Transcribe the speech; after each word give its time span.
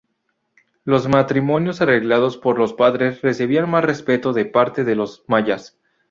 Los 0.83 1.07
matrimonios 1.07 1.79
arreglados 1.79 2.35
por 2.35 2.57
los 2.57 2.73
padres 2.73 3.21
reciben 3.21 3.69
más 3.69 3.85
respeto 3.85 4.33
de 4.33 4.45
parte 4.45 4.83
de 4.83 4.95
los 4.95 5.23
mayas. 5.27 5.77